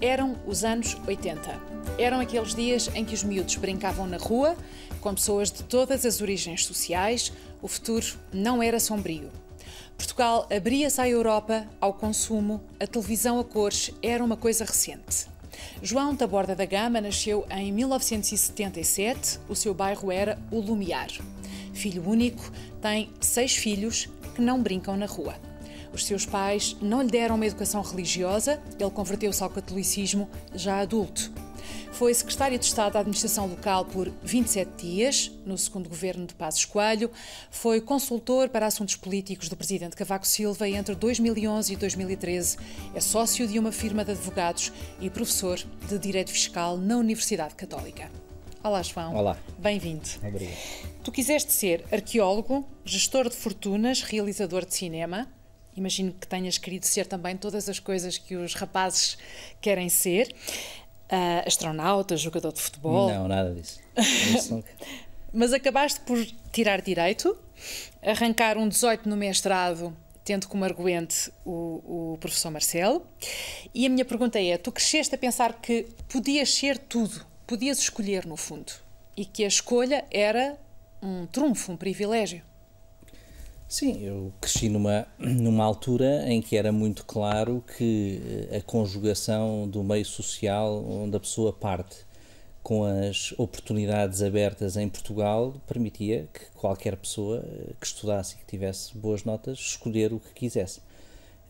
[0.00, 1.60] Eram os anos 80.
[1.98, 4.56] Eram aqueles dias em que os miúdos brincavam na rua,
[5.00, 7.32] com pessoas de todas as origens sociais.
[7.60, 9.30] O futuro não era sombrio.
[9.96, 15.26] Portugal abria-se à Europa, ao consumo, a televisão a cores era uma coisa recente.
[15.82, 21.08] João da Borda da Gama nasceu em 1977, o seu bairro era o Lumiar.
[21.72, 22.48] Filho único,
[22.80, 25.34] tem seis filhos que não brincam na rua.
[25.92, 31.32] Os seus pais não lhe deram uma educação religiosa, ele converteu-se ao catolicismo já adulto.
[31.92, 36.64] Foi secretário de Estado da Administração Local por 27 dias, no segundo governo de Passos
[36.64, 37.10] Coelho.
[37.50, 42.56] Foi consultor para assuntos políticos do presidente Cavaco Silva e entre 2011 e 2013
[42.94, 45.58] é sócio de uma firma de advogados e professor
[45.88, 48.10] de Direito Fiscal na Universidade Católica.
[48.62, 49.14] Olá, João.
[49.14, 49.36] Olá.
[49.58, 50.08] Bem-vindo.
[50.22, 50.56] Obrigado.
[51.02, 55.26] Tu quiseste ser arqueólogo, gestor de fortunas, realizador de cinema.
[55.78, 59.16] Imagino que tenhas querido ser também todas as coisas que os rapazes
[59.60, 60.34] querem ser.
[61.10, 63.08] Uh, astronauta, jogador de futebol.
[63.08, 63.80] Não, nada disso.
[65.32, 66.18] Mas acabaste por
[66.52, 67.38] tirar direito,
[68.02, 73.06] arrancar um 18 no mestrado, tendo como arguente o, o professor Marcelo.
[73.72, 78.26] E a minha pergunta é: tu cresceste a pensar que podias ser tudo, podias escolher
[78.26, 78.72] no fundo,
[79.16, 80.58] e que a escolha era
[81.00, 82.42] um trunfo, um privilégio?
[83.68, 89.68] Sim, eu cresci numa, numa altura em que era muito claro que eh, a conjugação
[89.68, 91.96] do meio social onde a pessoa parte
[92.62, 98.46] com as oportunidades abertas em Portugal permitia que qualquer pessoa eh, que estudasse e que
[98.46, 100.80] tivesse boas notas escolher o que quisesse.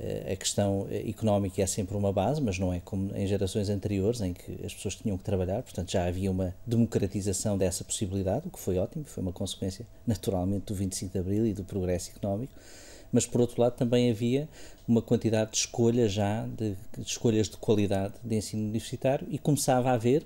[0.01, 3.69] Eh, a questão eh, económica é sempre uma base, mas não é como em gerações
[3.69, 8.47] anteriores em que as pessoas tinham que trabalhar, portanto já havia uma democratização dessa possibilidade,
[8.47, 12.13] o que foi ótimo, foi uma consequência naturalmente do 25 de Abril e do progresso
[12.15, 12.53] económico,
[13.13, 14.49] mas por outro lado também havia
[14.87, 19.91] uma quantidade de escolhas já, de, de escolhas de qualidade de ensino universitário e começava
[19.91, 20.25] a haver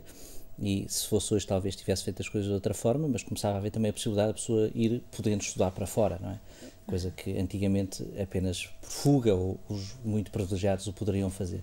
[0.59, 3.59] e se fosse hoje talvez tivesse feito as coisas de outra forma, mas começava a
[3.59, 6.39] haver também a possibilidade da pessoa ir podendo estudar para fora, não é?
[6.87, 11.63] Coisa que antigamente apenas por fuga ou os muito privilegiados o poderiam fazer.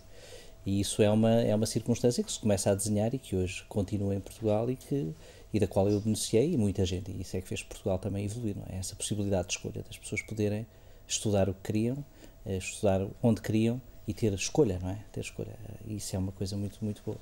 [0.65, 3.63] E isso é uma, é uma circunstância que se começa a desenhar e que hoje
[3.67, 5.13] continua em Portugal e, que,
[5.53, 7.11] e da qual eu beneficiei e muita gente.
[7.11, 8.77] E isso é que fez Portugal também evoluir, não é?
[8.77, 10.67] Essa possibilidade de escolha, das pessoas poderem
[11.07, 12.03] estudar o que queriam,
[12.45, 14.99] eh, estudar onde queriam e ter escolha, não é?
[15.11, 15.57] Ter escolha.
[15.87, 17.17] Isso é uma coisa muito, muito boa.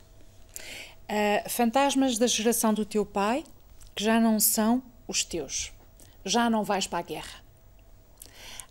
[1.09, 3.43] Uh, fantasmas da geração do teu pai
[3.95, 5.71] que já não são os teus.
[6.25, 7.46] Já não vais para a guerra.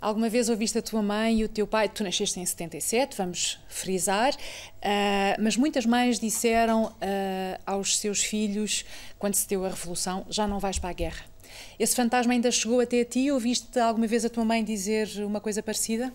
[0.07, 3.59] Alguma vez ouviste a tua mãe e o teu pai, tu nasceste em 77, vamos
[3.69, 6.93] frisar, uh, mas muitas mães disseram uh,
[7.67, 8.85] aos seus filhos,
[9.19, 11.25] quando se deu a revolução, já não vais para a guerra.
[11.77, 13.33] Esse fantasma ainda chegou até a ti?
[13.33, 16.13] Ouviste alguma vez a tua mãe dizer uma coisa parecida?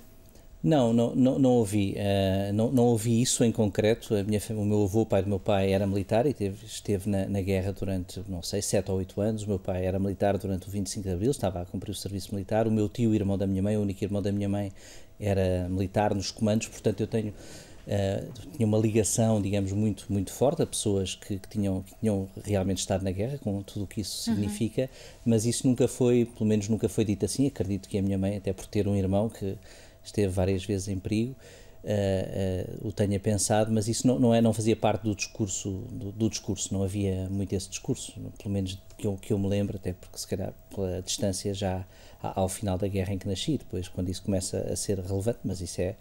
[0.63, 1.95] Não, não, não, não ouvi.
[1.97, 4.13] Uh, não, não ouvi isso em concreto.
[4.13, 7.09] A minha, o meu avô, o pai do meu pai, era militar e teve, esteve
[7.09, 9.43] na, na guerra durante, não sei, 7 ou 8 anos.
[9.43, 12.33] O meu pai era militar durante o 25 de Abril, estava a cumprir o serviço
[12.33, 12.67] militar.
[12.67, 14.71] O meu tio, irmão da minha mãe, o único irmão da minha mãe,
[15.19, 16.67] era militar nos comandos.
[16.67, 17.33] Portanto, eu tenho.
[17.81, 22.29] Uh, tinha uma ligação, digamos, muito, muito forte a pessoas que, que, tinham, que tinham
[22.45, 24.35] realmente estado na guerra, com tudo o que isso uhum.
[24.35, 24.87] significa,
[25.25, 27.47] mas isso nunca foi, pelo menos nunca foi dito assim.
[27.47, 29.57] Acredito que a minha mãe, até por ter um irmão que
[30.03, 31.35] esteve várias vezes em perigo,
[31.83, 35.69] uh, uh, o tenha pensado, mas isso não, não, é, não fazia parte do discurso,
[35.91, 39.47] do, do, discurso, não havia muito esse discurso, pelo menos que eu, que eu me
[39.47, 41.85] lembro, até porque se calhar pela distância já
[42.21, 45.61] ao final da guerra em que nasci, depois quando isso começa a ser relevante, mas
[45.61, 45.95] isso é,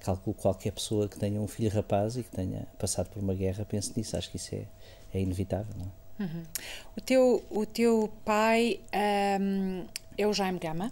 [0.00, 3.64] calculo qualquer pessoa que tenha um filho rapaz e que tenha passado por uma guerra
[3.64, 4.62] pense nisso, acho que isso é,
[5.12, 5.74] é inevitável.
[5.80, 6.22] É?
[6.22, 6.42] Uhum.
[6.96, 8.80] O, teu, o teu pai
[9.40, 9.84] um,
[10.16, 10.90] é o Jaime Gama.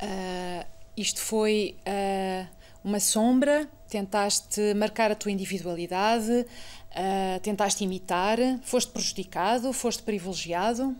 [0.00, 2.46] Uh, isto foi uh,
[2.82, 10.94] uma sombra, tentaste marcar a tua individualidade, uh, tentaste imitar, foste prejudicado, foste privilegiado?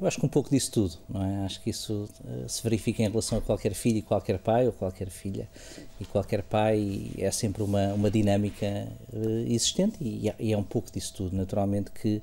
[0.00, 1.44] Eu acho que um pouco disso tudo, não é?
[1.44, 4.72] Acho que isso uh, se verifica em relação a qualquer filho e qualquer pai ou
[4.72, 5.48] qualquer filha.
[6.00, 10.90] E qualquer pai é sempre uma, uma dinâmica uh, existente e, e, é um pouco
[10.90, 11.36] disso tudo.
[11.36, 12.20] Naturalmente que,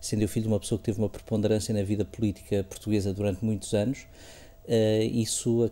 [0.00, 3.42] sendo eu filho de uma pessoa que teve uma preponderância na vida política portuguesa durante
[3.42, 4.06] muitos anos,
[4.66, 5.70] Uh, isso,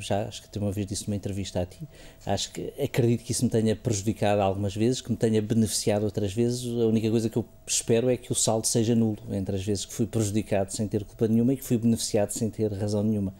[0.00, 1.80] já acho que uma vez disse numa entrevista a ti,
[2.26, 6.32] acho que acredito que isso me tenha prejudicado algumas vezes, que me tenha beneficiado outras
[6.32, 6.66] vezes.
[6.66, 9.86] A única coisa que eu espero é que o saldo seja nulo entre as vezes
[9.86, 13.32] que fui prejudicado sem ter culpa nenhuma e que fui beneficiado sem ter razão nenhuma.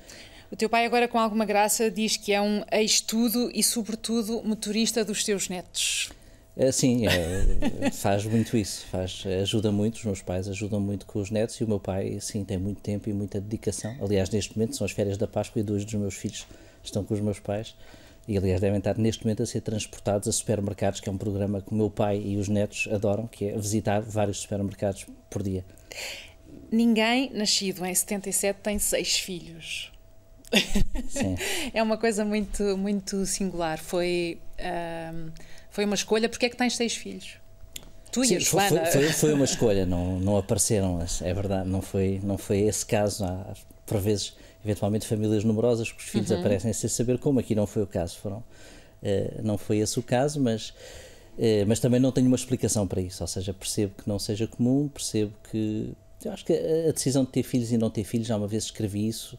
[0.50, 5.04] O teu pai, agora com alguma graça, diz que é um ex-tudo e, sobretudo, motorista
[5.04, 6.10] dos teus netos.
[6.56, 11.18] É, sim, é, faz muito isso, faz, ajuda muito, os meus pais ajudam muito com
[11.18, 13.96] os netos e o meu pai, sim, tem muito tempo e muita dedicação.
[14.00, 16.46] Aliás, neste momento são as férias da Páscoa e dois dos meus filhos
[16.82, 17.74] estão com os meus pais
[18.26, 21.60] e aliás devem estar neste momento a ser transportados a supermercados, que é um programa
[21.60, 25.64] que o meu pai e os netos adoram, que é visitar vários supermercados por dia.
[26.70, 29.92] Ninguém nascido em 77 tem seis filhos.
[31.08, 31.36] Sim.
[31.74, 33.78] é uma coisa muito, muito singular.
[33.78, 35.32] Foi, uh,
[35.70, 36.28] foi uma escolha.
[36.28, 37.36] Porque é que tens seis filhos?
[38.12, 38.86] Tu Sim, e a Joana.
[38.86, 42.86] Foi, foi, foi, uma escolha, não, não apareceram, é verdade, não foi, não foi esse
[42.86, 43.24] caso.
[43.24, 43.54] Há,
[43.84, 44.34] por vezes,
[44.64, 46.38] eventualmente, famílias numerosas que os filhos uhum.
[46.38, 48.16] aparecem sem saber como, aqui não foi o caso.
[48.18, 50.70] Foram, uh, não foi esse o caso, mas.
[51.36, 54.46] Uh, mas também não tenho uma explicação para isso, ou seja, percebo que não seja
[54.46, 55.92] comum, percebo que.
[56.24, 58.64] Eu acho que a decisão de ter filhos e não ter filhos, já uma vez
[58.64, 59.36] escrevi isso,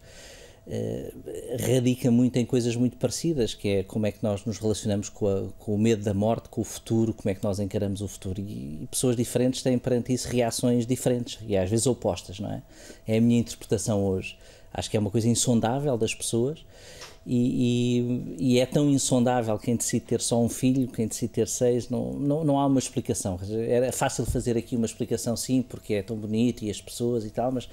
[1.59, 5.27] radica muito em coisas muito parecidas, que é como é que nós nos relacionamos com,
[5.27, 8.07] a, com, o medo da morte, com o futuro, como é que nós encaramos o
[8.07, 8.41] futuro.
[8.41, 12.63] E, e, pessoas diferentes têm perante isso reações diferentes e às vezes opostas, não é?
[13.07, 14.37] É a minha interpretação hoje.
[14.73, 16.65] Acho que é uma coisa insondável das pessoas
[17.25, 21.47] e, e, e, é tão insondável quem decide ter só um filho, quem decide ter
[21.47, 23.39] seis, não, não, não há uma explicação.
[23.67, 27.31] Era fácil fazer aqui uma explicação, sim, porque é tão bonito e as pessoas e
[27.31, 27.67] tal, mas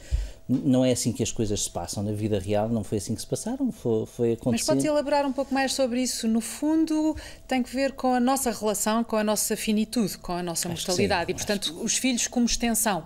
[0.49, 3.21] não é assim que as coisas se passam na vida real, não foi assim que
[3.21, 6.27] se passaram, foi, foi Mas pode elaborar um pouco mais sobre isso?
[6.27, 7.15] No fundo,
[7.47, 11.27] tem que ver com a nossa relação, com a nossa finitude, com a nossa mortalidade
[11.27, 13.05] sim, e, portanto, os filhos como extensão.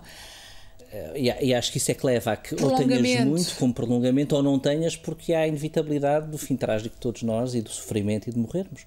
[1.15, 4.35] E, e, acho que isso é que leva a que ou tenhas muito como prolongamento
[4.35, 7.69] ou não tenhas, porque há a inevitabilidade do fim trágico de todos nós e do
[7.69, 8.85] sofrimento e de morrermos.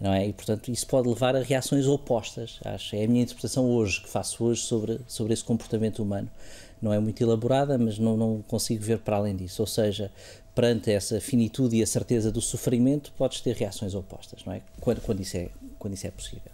[0.00, 0.26] Não é?
[0.26, 2.58] E, portanto, isso pode levar a reações opostas.
[2.64, 2.96] Acho.
[2.96, 6.30] É a minha interpretação hoje, que faço hoje sobre, sobre esse comportamento humano.
[6.82, 9.62] Não é muito elaborada, mas não, não consigo ver para além disso.
[9.62, 10.10] Ou seja,
[10.54, 14.60] perante essa finitude e a certeza do sofrimento, podes ter reações opostas, não é?
[14.80, 15.48] Quando, quando, isso, é,
[15.78, 16.53] quando isso é possível.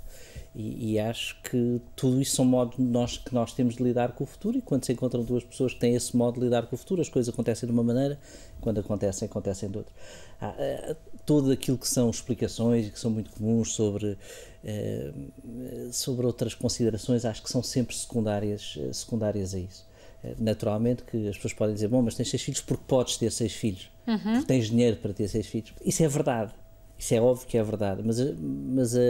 [0.54, 4.24] E, e, acho que tudo isso são modos nós, que nós temos de lidar com
[4.24, 6.74] o futuro e quando se encontram duas pessoas que têm esse modo de lidar com
[6.74, 8.18] o futuro, as coisas acontecem de uma maneira,
[8.60, 9.94] quando acontecem, acontecem de outra.
[10.40, 14.18] Há, eh, todo aquilo que são explicações e que são muito comuns sobre,
[14.64, 15.12] eh,
[15.92, 19.88] sobre outras considerações, acho que são sempre secundárias, eh, secundárias a isso.
[20.38, 23.54] Naturalmente que as pessoas podem dizer, bom, mas tens seis filhos porque podes ter seis
[23.54, 24.18] filhos, uhum.
[24.18, 25.72] porque tens dinheiro para ter seis filhos.
[25.82, 26.52] Isso é verdade,
[26.98, 29.00] isso é óbvio que é verdade, mas, mas a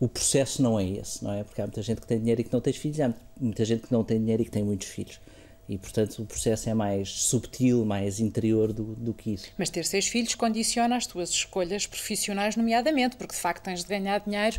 [0.00, 1.44] o processo não é esse, não é?
[1.44, 3.86] Porque há muita gente que tem dinheiro e que não tem filhos, há muita gente
[3.86, 5.20] que não tem dinheiro e que tem muitos filhos.
[5.68, 9.50] E, portanto, o processo é mais subtil, mais interior do, do que isso.
[9.58, 13.88] Mas ter seis filhos condiciona as tuas escolhas profissionais, nomeadamente, porque de facto tens de
[13.88, 14.56] ganhar dinheiro.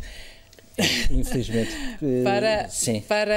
[1.10, 1.70] Infelizmente.
[2.22, 3.00] para sim.
[3.00, 3.34] para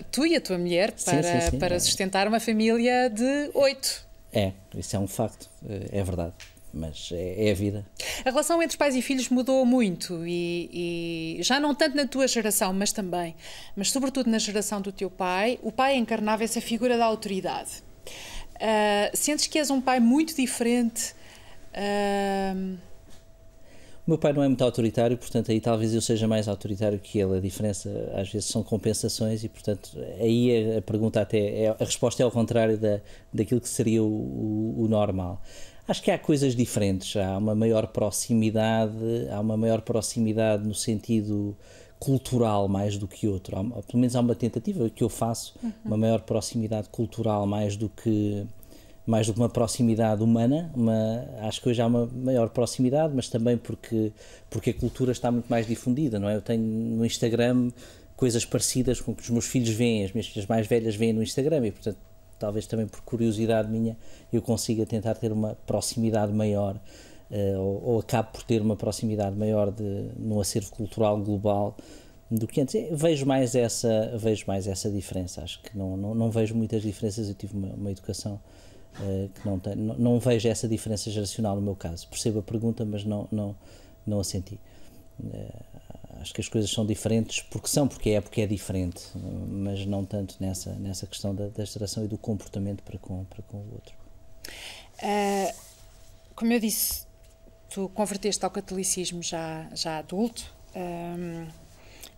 [0.00, 1.78] uh, tu e a tua mulher, para, sim, sim, para é.
[1.78, 4.06] sustentar uma família de oito.
[4.32, 6.32] É, isso é um facto, é verdade
[6.72, 7.86] mas é, é, a vida.
[8.24, 12.26] A relação entre pais e filhos mudou muito e, e, já não tanto na tua
[12.26, 13.34] geração, mas também,
[13.76, 17.82] mas sobretudo na geração do teu pai, o pai encarnava essa figura da autoridade.
[18.54, 21.14] Uh, sentes que és um pai muito diferente?
[21.74, 22.76] Uh...
[24.04, 27.20] O meu pai não é muito autoritário, portanto aí talvez eu seja mais autoritário que
[27.20, 27.36] ele.
[27.36, 32.20] A diferença às vezes são compensações e portanto aí a, pergunta até é, a resposta
[32.20, 33.00] é ao contrário da,
[33.32, 35.40] daquilo que seria o, o, o normal.
[35.86, 41.56] Acho que há coisas diferentes, há uma maior proximidade, há uma maior proximidade no sentido
[41.98, 43.56] cultural mais do que outro.
[43.56, 45.72] Há, pelo menos há uma tentativa que eu faço, uhum.
[45.84, 48.46] uma maior proximidade cultural mais do que
[49.04, 53.28] mais do que uma proximidade humana, uma, acho que hoje há uma maior proximidade, mas
[53.28, 54.12] também porque,
[54.48, 56.36] porque a cultura está muito mais difundida, não é?
[56.36, 57.72] Eu tenho no Instagram
[58.14, 61.12] coisas parecidas com o que os meus filhos veem, as minhas filhas mais velhas veem
[61.12, 61.98] no Instagram e, portanto,
[62.42, 63.96] talvez também por curiosidade minha,
[64.32, 66.74] eu consiga tentar ter uma proximidade maior,
[67.30, 71.76] uh, ou, ou acabo por ter uma proximidade maior de, no acervo cultural global
[72.28, 72.74] do que antes.
[72.90, 77.28] Vejo mais essa, vejo mais essa diferença, acho que não, não, não vejo muitas diferenças,
[77.28, 78.40] eu tive uma, uma educação
[78.98, 82.08] uh, que não tem, não, não, vejo essa diferença geracional no meu caso.
[82.08, 83.54] Percebo a pergunta, mas não, não,
[84.04, 84.58] não a senti.
[85.20, 85.91] Uh,
[86.22, 90.04] acho que as coisas são diferentes porque são, porque é, porque é diferente, mas não
[90.04, 93.74] tanto nessa, nessa questão da, da geração e do comportamento para com, para com o
[93.74, 93.94] outro.
[95.02, 95.54] Uh,
[96.34, 97.06] como eu disse,
[97.68, 101.46] tu converteste ao catolicismo já, já adulto, um,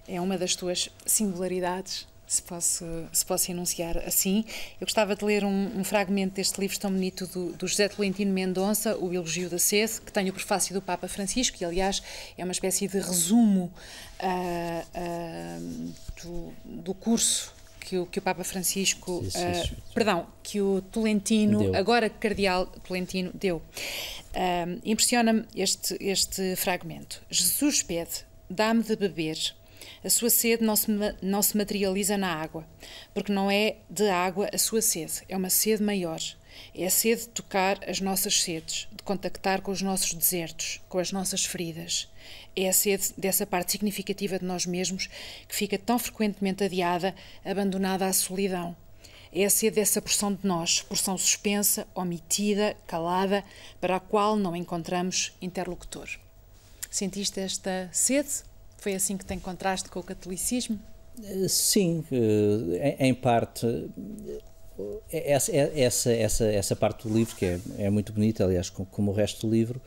[0.07, 4.45] é uma das tuas singularidades se posso, se posso enunciar assim.
[4.81, 8.33] Eu gostava de ler um, um fragmento deste livro tão bonito do, do, José Tolentino
[8.33, 12.03] Mendonça, O Elogio da Sede, que tem o prefácio do Papa Francisco, que aliás
[12.37, 13.73] é uma espécie de resumo
[14.21, 17.53] uh, uh, do, do curso
[17.85, 21.77] que o, que o Papa Francisco, sim, sim, uh, perdão, que o Tolentino, deu.
[21.77, 23.59] agora Cardeal Tolentino, deu.
[23.59, 27.23] Uh, Impressiona-me este, este fragmento.
[27.31, 29.55] Jesus pede: dá-me de beber
[30.03, 30.87] a sua sede não se,
[31.23, 32.67] não se materializa na água,
[33.13, 36.21] porque não é de água a sua sede, é uma sede maior.
[36.75, 40.99] É a sede de tocar as nossas sedes, de contactar com os nossos desertos, com
[40.99, 42.09] as nossas feridas.
[42.55, 45.09] É a sede dessa parte significativa de nós mesmos
[45.49, 47.15] que fica tão frequentemente adiada,
[47.45, 48.77] abandonada à solidão.
[49.33, 53.45] É a sede dessa porção de nós, porção suspensa, omitida, calada,
[53.81, 56.09] para a qual não encontramos interlocutor.
[56.89, 58.45] Sentiste esta sede?
[58.85, 60.79] Foi assim que te encontraste com o catolicismo?
[61.19, 63.67] Eh, sim, eh, em parte.
[65.11, 69.11] Eh, essa, essa, essa, essa parte do livro, que é, é muito bonita, aliás, como
[69.11, 69.81] o resto do livro,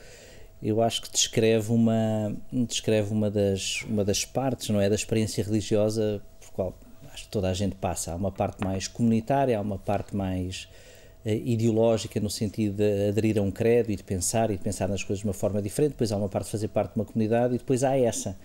[0.64, 4.90] eu acho que descreve uma, descreve uma, das, uma das partes, não é?
[4.90, 6.80] Da experiência religiosa por qual
[7.14, 8.14] acho que toda a gente passa.
[8.14, 10.68] Há uma parte mais comunitária, há uma parte mais
[11.24, 15.04] ideológica, no sentido de aderir a um credo e de pensar e de pensar nas
[15.04, 15.92] coisas de uma forma diferente.
[15.92, 18.36] Depois há uma parte de fazer parte de uma comunidade e depois há essa,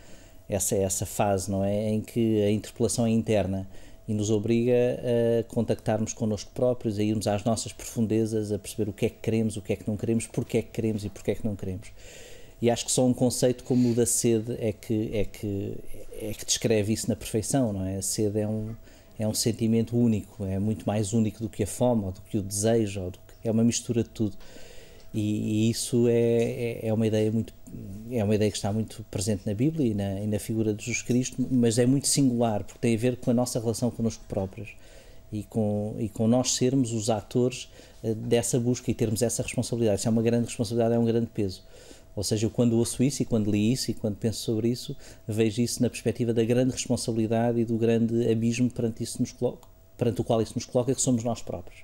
[0.54, 1.88] essa, essa fase, não é?
[1.90, 3.66] Em que a interpelação é interna
[4.06, 4.72] e nos obriga
[5.40, 9.18] a contactarmos connosco próprios, a irmos às nossas profundezas, a perceber o que é que
[9.22, 11.46] queremos, o que é que não queremos, porque é que queremos e porque é que
[11.46, 11.88] não queremos.
[12.60, 15.74] E acho que só um conceito como o da sede é que, é que,
[16.20, 17.96] é que descreve isso na perfeição, não é?
[17.96, 18.74] A sede é um,
[19.18, 22.38] é um sentimento único, é muito mais único do que a fome, ou do que
[22.38, 24.36] o desejo, ou do que, é uma mistura de tudo.
[25.14, 27.52] E, e isso é, é, é, uma ideia muito
[28.10, 30.84] é uma ideia que está muito presente na Bíblia e na, e na figura de
[30.84, 34.24] Jesus Cristo, mas é muito singular porque tem a ver com a nossa relação connosco
[34.28, 34.74] próprios
[35.32, 37.68] e com, e com nós sermos os atores
[38.02, 40.00] uh, dessa busca e termos essa responsabilidade.
[40.00, 41.62] Isso é uma grande responsabilidade, é um grande peso.
[42.14, 44.94] Ou seja, eu quando ouço isso e quando li isso e quando penso sobre isso,
[45.26, 49.66] vejo isso na perspectiva da grande responsabilidade e do grande abismo perante, isso nos coloca,
[49.96, 51.80] perante o qual isso nos coloca, que somos nós próprios.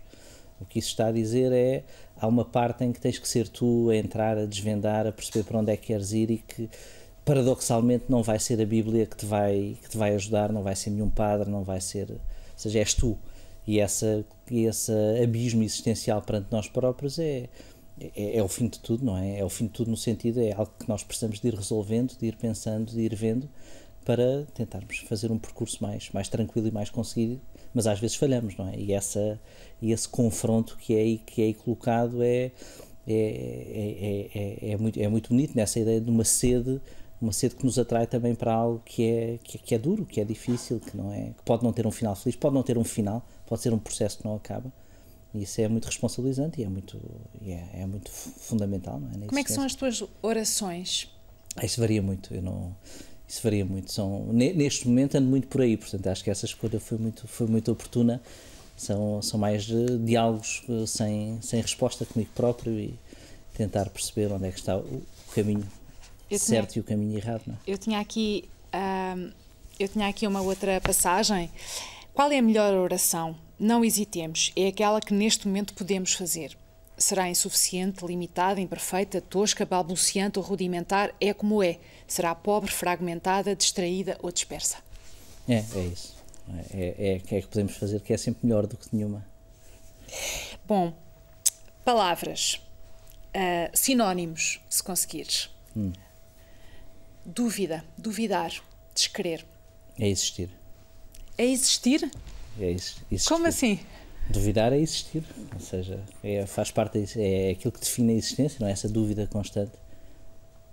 [0.60, 1.84] O que isso está a dizer é
[2.16, 5.44] há uma parte em que tens que ser tu a entrar, a desvendar, a perceber
[5.44, 6.68] para onde é que queres ir e que
[7.24, 10.74] paradoxalmente não vai ser a Bíblia que te vai que te vai ajudar, não vai
[10.74, 12.18] ser nenhum padre, não vai ser, ou
[12.56, 13.16] seja, és tu.
[13.66, 17.48] E essa esse abismo existencial perante nós próprios é
[18.00, 19.38] é, é, o fim de tudo, não é?
[19.38, 22.16] É o fim de tudo no sentido, é algo que nós precisamos de ir resolvendo,
[22.16, 23.48] de ir pensando, de ir vendo,
[24.04, 27.40] para tentarmos fazer um percurso mais, mais tranquilo e mais conseguido,
[27.74, 28.76] mas às vezes falhamos, não é?
[28.76, 29.40] E, essa,
[29.80, 32.50] e esse confronto que é aí, que é aí colocado é,
[33.06, 36.80] é, é, é, é, muito, é muito bonito nessa ideia de uma sede
[37.20, 40.20] uma sede que nos atrai também para algo que é, que, que é duro, que
[40.20, 42.78] é difícil, que não é, que pode não ter um final feliz, pode não ter
[42.78, 44.72] um final, pode ser um processo que não acaba,
[45.34, 46.98] isso é muito responsabilizante e é muito,
[47.44, 49.00] é, é muito fundamental.
[49.00, 49.26] Não é?
[49.26, 51.10] Como é que são as tuas orações?
[51.56, 52.32] Ah, isso varia muito.
[52.32, 52.74] Eu não,
[53.28, 53.92] isso varia muito.
[53.92, 57.46] São, neste momento ando muito por aí, portanto acho que essa escolha foi muito, foi
[57.46, 58.20] muito oportuna.
[58.76, 59.66] São, são mais
[60.04, 62.94] diálogos eh, sem, sem resposta comigo próprio e
[63.52, 65.02] tentar perceber onde é que está o
[65.34, 65.66] caminho
[66.30, 67.42] eu certo tinha, e o caminho errado.
[67.46, 67.58] Não é?
[67.66, 68.48] Eu tinha aqui
[69.78, 71.50] eu tinha aqui uma outra passagem.
[72.12, 73.36] Qual é a melhor oração?
[73.58, 76.56] Não hesitemos, é aquela que neste momento podemos fazer.
[76.98, 81.14] Será insuficiente, limitada, imperfeita, tosca, balbuciante ou rudimentar?
[81.20, 81.78] É como é.
[82.08, 84.78] Será pobre, fragmentada, distraída ou dispersa?
[85.48, 86.16] É, é isso.
[86.74, 89.24] É, é, é que é que podemos fazer, que é sempre melhor do que nenhuma.
[90.66, 90.92] Bom,
[91.84, 92.60] palavras.
[93.28, 95.50] Uh, sinónimos, se conseguires.
[95.76, 95.92] Hum.
[97.24, 98.52] Dúvida, duvidar,
[98.94, 99.46] descrever.
[99.98, 100.50] É existir.
[101.36, 102.10] É existir?
[102.58, 103.28] É existir.
[103.28, 103.78] Como assim?
[104.30, 105.22] Duvidar é existir,
[105.54, 108.72] ou seja, é, faz parte é aquilo que define a existência, não é?
[108.72, 109.72] Essa dúvida constante.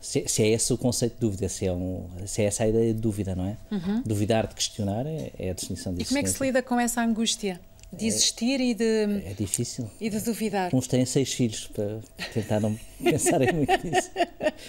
[0.01, 2.67] Se, se é esse o conceito de dúvida, se é, um, se é essa a
[2.67, 3.57] ideia de dúvida, não é?
[3.71, 4.03] Uhum.
[4.05, 6.03] Duvidar de questionar é, é, a definição disso.
[6.03, 7.59] E como é que se lida com essa angústia?
[7.93, 9.03] De existir é, e de.
[9.25, 9.89] É difícil.
[10.01, 10.75] E de duvidar.
[10.75, 11.99] Uns têm seis filhos para
[12.33, 14.11] tentar não pensarem muito nisso.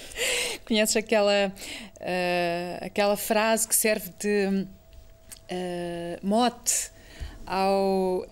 [0.65, 4.67] Conheces aquela, uh, aquela frase que serve de
[5.51, 6.91] uh, mote
[7.47, 8.27] ao uh,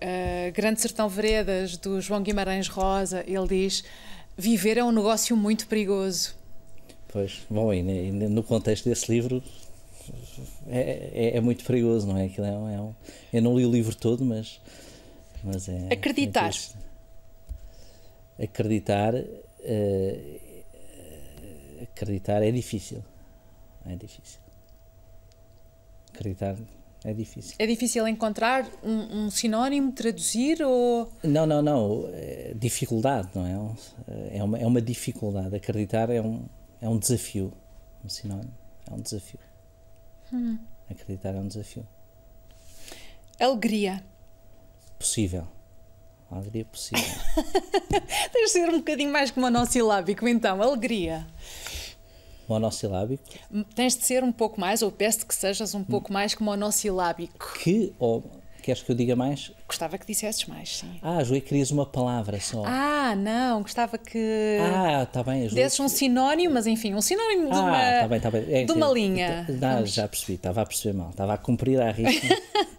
[0.53, 3.83] Grande Sertão Veredas, do João Guimarães Rosa, ele diz:
[4.37, 6.35] Viver é um negócio muito perigoso.
[7.07, 7.81] Pois, bom, e
[8.11, 9.41] no contexto desse livro
[10.67, 12.25] é, é, é muito perigoso, não é?
[12.25, 12.95] Aquilo é, um, é um,
[13.31, 14.59] eu não li o livro todo, mas,
[15.43, 15.87] mas é.
[15.91, 16.51] Acreditar.
[18.37, 19.13] Acreditar.
[19.15, 20.39] Uh,
[21.81, 23.03] acreditar é difícil.
[23.85, 24.39] É difícil.
[26.13, 26.55] Acreditar
[27.05, 27.55] é difícil.
[27.59, 31.07] É difícil encontrar um, um sinónimo, traduzir ou.
[31.23, 32.09] Não, não, não.
[32.11, 34.35] É dificuldade, não é?
[34.35, 35.55] É uma, é uma dificuldade.
[35.55, 36.43] Acreditar é um,
[36.81, 37.53] é um desafio.
[38.03, 38.51] Um sinónimo.
[38.89, 39.39] É um desafio.
[40.33, 40.57] Hum.
[40.89, 41.85] Acreditar é um desafio.
[43.39, 44.03] Alegria.
[44.97, 45.47] Possível.
[46.31, 47.05] Alegria possível.
[48.33, 50.59] Tens de ser um bocadinho mais que monossilábico, então.
[50.59, 51.27] Alegria
[52.47, 53.23] monossilábico.
[53.73, 57.53] Tens de ser um pouco mais, ou peço que sejas um pouco mais que monossilábico.
[57.59, 58.23] Que, ou,
[58.65, 59.51] Queres que eu diga mais?
[59.67, 60.99] Gostava que dissesses mais, sim.
[60.99, 62.63] Ah, Joé, querias uma palavra só.
[62.65, 64.57] Ah, não, gostava que.
[64.59, 65.47] Ah, está bem.
[65.49, 68.43] Desses um sinónimo, mas enfim, um sinónimo de uma, ah, tá bem, tá bem.
[68.49, 69.45] É, de uma linha.
[69.47, 72.27] Não, já percebi, estava a perceber mal, estava a cumprir a risca.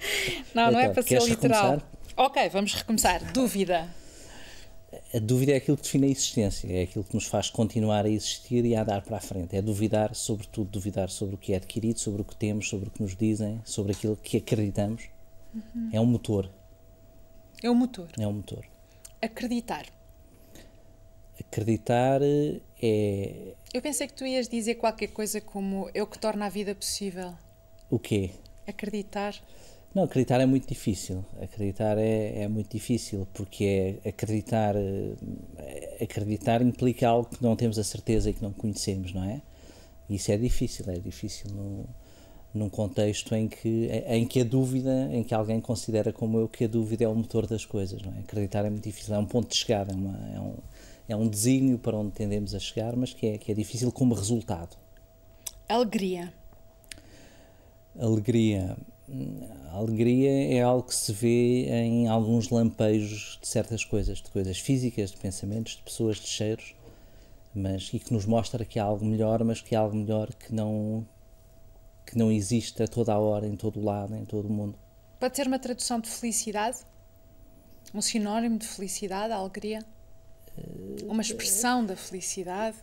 [0.52, 1.70] não, não é então, para ser literal.
[1.70, 1.90] Recomeçar?
[2.16, 3.32] Ok, vamos recomeçar.
[3.32, 3.88] Dúvida.
[5.14, 8.08] A dúvida é aquilo que define a existência, é aquilo que nos faz continuar a
[8.08, 9.56] existir e a andar para a frente.
[9.56, 12.90] É duvidar, sobretudo, duvidar sobre o que é adquirido, sobre o que temos, sobre o
[12.90, 15.08] que nos dizem, sobre aquilo que acreditamos.
[15.54, 15.90] Uhum.
[15.92, 16.50] É um motor.
[17.62, 18.08] É um motor.
[18.18, 18.64] É um motor.
[19.20, 19.86] Acreditar.
[21.38, 22.20] Acreditar
[22.80, 23.54] é.
[23.74, 27.34] Eu pensei que tu ias dizer qualquer coisa como eu que torna a vida possível.
[27.90, 28.30] O quê?
[28.66, 29.34] Acreditar.
[29.96, 31.24] Não, acreditar é muito difícil.
[31.40, 37.78] Acreditar é, é muito difícil porque é acreditar, eh, acreditar implica algo que não temos
[37.78, 39.40] a certeza e que não conhecemos, não é?
[40.10, 41.86] Isso é difícil, é difícil no,
[42.52, 46.64] num contexto em que, em que a dúvida, em que alguém considera como eu que
[46.64, 48.18] a dúvida é o motor das coisas, não é?
[48.18, 50.54] Acreditar é muito difícil, é um ponto de chegada, é, uma, é, um,
[51.08, 54.14] é um desígnio para onde tendemos a chegar, mas que é, que é difícil como
[54.14, 54.76] resultado.
[55.66, 56.34] Alegria.
[57.98, 58.76] Alegria
[59.70, 64.58] a alegria é algo que se vê em alguns lampejos de certas coisas, de coisas
[64.58, 66.74] físicas, de pensamentos, de pessoas, de cheiros,
[67.54, 70.52] mas e que nos mostra que há algo melhor, mas que há algo melhor que
[70.54, 71.06] não
[72.04, 74.78] que não existe a toda a hora, em todo o lado, em todo o mundo.
[75.18, 76.78] Pode ser uma tradução de felicidade?
[77.92, 79.80] Um sinónimo de felicidade, alegria?
[81.08, 82.76] Uma expressão da felicidade?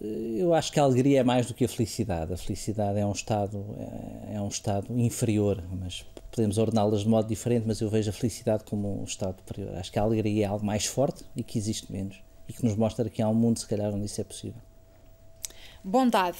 [0.00, 2.32] Eu acho que a alegria é mais do que a felicidade.
[2.32, 7.28] A felicidade é um estado é, é um estado inferior, mas podemos ordená-las de modo
[7.28, 9.76] diferente, mas eu vejo a felicidade como um estado superior.
[9.76, 12.76] Acho que a alegria é algo mais forte e que existe menos e que nos
[12.76, 14.60] mostra que há um mundo se calhar onde isso é possível.
[15.82, 16.38] Bondade.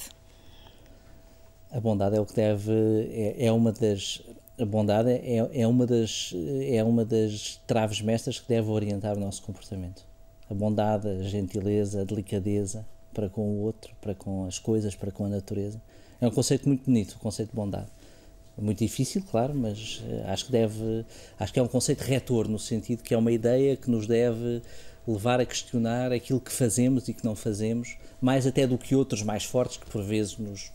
[1.71, 2.71] A bondade é o que deve
[3.11, 4.21] é, é uma das
[4.57, 6.33] a bondade é, é uma das
[6.69, 10.05] é uma das traves mestras que deve orientar o nosso comportamento.
[10.49, 12.85] A bondade, a gentileza, a delicadeza,
[13.15, 15.81] para com o outro, para com as coisas, para com a natureza.
[16.19, 17.87] É um conceito muito bonito, o conceito de bondade.
[18.57, 21.05] Muito difícil, claro, mas uh, acho que deve,
[21.39, 24.61] acho que é um conceito retor no sentido que é uma ideia que nos deve
[25.07, 29.23] levar a questionar aquilo que fazemos e que não fazemos, mais até do que outros
[29.23, 30.71] mais fortes que por vezes nos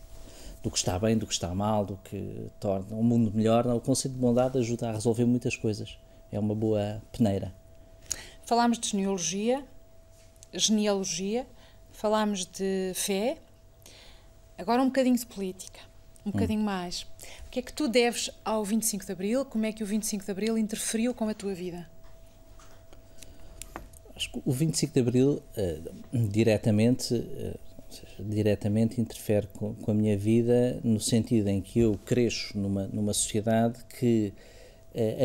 [0.61, 3.65] do que está bem, do que está mal, do que torna um mundo melhor.
[3.65, 5.97] O conceito de bondade ajuda a resolver muitas coisas.
[6.31, 7.51] É uma boa peneira.
[8.43, 9.65] Falámos de genealogia,
[10.53, 11.47] genealogia
[11.91, 13.37] falámos de fé,
[14.57, 15.79] agora um bocadinho de política,
[16.25, 16.31] um hum.
[16.31, 17.03] bocadinho mais.
[17.45, 19.45] O que é que tu deves ao 25 de Abril?
[19.45, 21.87] Como é que o 25 de Abril interferiu com a tua vida?
[24.15, 29.93] Acho que o 25 de Abril uh, diretamente, uh, seja, diretamente interfere com, com, a
[29.93, 34.31] minha vida no sentido em que eu cresço numa, numa sociedade que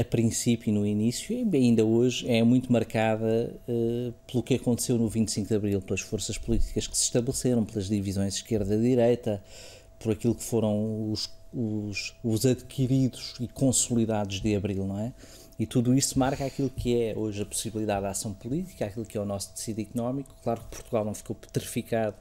[0.00, 4.96] a princípio e no início, e ainda hoje, é muito marcada uh, pelo que aconteceu
[4.96, 9.42] no 25 de Abril, pelas forças políticas que se estabeleceram, pelas divisões esquerda-direita,
[9.98, 15.12] por aquilo que foram os, os, os, adquiridos e consolidados de Abril, não é?
[15.58, 19.16] E tudo isso marca aquilo que é hoje a possibilidade de ação política, aquilo que
[19.16, 20.36] é o nosso tecido económico.
[20.44, 22.14] Claro que Portugal não ficou petrificado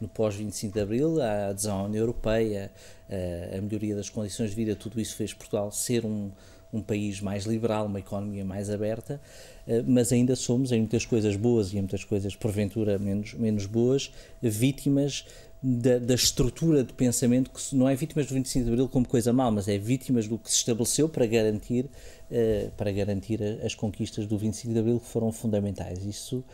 [0.00, 2.72] no pós-25 de Abril, a adesão à União Europeia,
[3.10, 6.30] a, a melhoria das condições de vida, tudo isso fez Portugal ser um
[6.72, 9.20] um país mais liberal, uma economia mais aberta,
[9.66, 13.66] eh, mas ainda somos, em muitas coisas boas e em muitas coisas, porventura, menos, menos
[13.66, 15.24] boas, vítimas
[15.62, 19.32] da, da, estrutura de pensamento que não é vítimas do 25 de Abril como coisa
[19.32, 24.26] mal, mas é vítimas do que se estabeleceu para garantir, uh, para garantir as conquistas
[24.26, 26.04] do 25 de Abril que foram fundamentais.
[26.04, 26.44] Isso,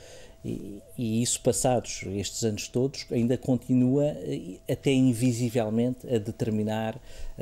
[0.42, 6.98] e, e, isso, passados estes anos todos, ainda continua eh, até invisivelmente a determinar,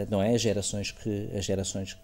[0.08, 1.96] não é, as gerações que, as gerações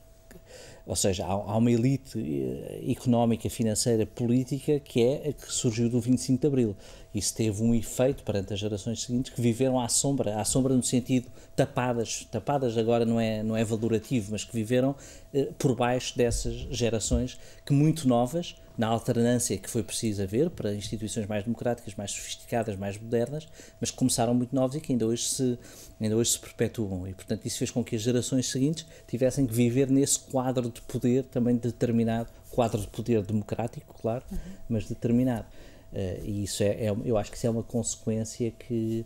[0.87, 6.01] ou seja, há, há, uma elite eh, económica, financeira, política que é que surgiu do
[6.01, 6.77] 25 de Abril.
[7.15, 10.83] Isso teve um efeito perante as gerações seguintes que viveram à sombra, à sombra no
[10.83, 14.95] sentido tapadas, tapadas agora não é, não é valorativo, mas que viveram
[15.35, 20.73] eh, por baixo dessas gerações que muito novas, na alternância que foi preciso haver para
[20.73, 23.49] instituições mais democráticas, mais sofisticadas, mais modernas,
[23.81, 25.59] mas que começaram muito novos e que ainda hoje se,
[26.01, 27.09] ainda hoje se perpetuam.
[27.09, 30.38] E, portanto, isso fez com que as gerações seguintes tivessem que viver nesse quadro
[30.72, 34.38] de poder também determinado, quadro de poder democrático, claro, uhum.
[34.68, 35.46] mas determinado.
[35.92, 39.05] Uh, e isso é, é, eu acho que isso é uma consequência que,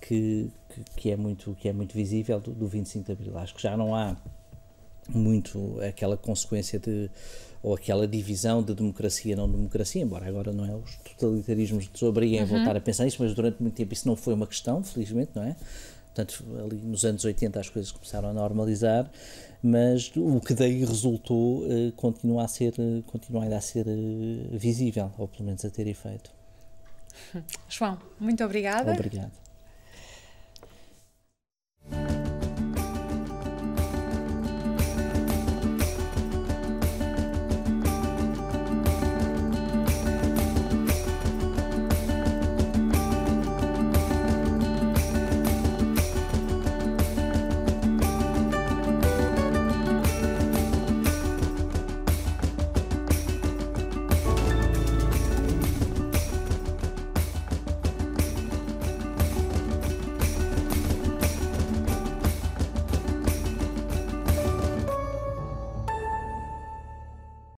[0.00, 0.50] que,
[0.96, 3.38] que, é, muito, que é muito visível do, do 25 de Abril.
[3.38, 4.16] Acho que já não há
[5.08, 7.10] muito aquela consequência de
[7.62, 12.40] ou aquela divisão de democracia não democracia, embora agora não é os totalitarismos nos obriguem
[12.40, 12.44] uhum.
[12.44, 15.30] a voltar a pensar isso, mas durante muito tempo isso não foi uma questão, felizmente,
[15.34, 15.56] não é?
[16.14, 19.10] Portanto, ali nos anos 80 as coisas começaram a normalizar,
[19.66, 24.58] mas o que daí resultou uh, continua a ser, uh, continua ainda a ser uh,
[24.58, 26.30] visível, ou pelo menos a ter efeito.
[27.66, 28.92] João, muito obrigada.
[28.92, 29.32] Obrigado.